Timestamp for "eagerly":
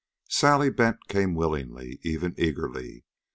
2.35-3.05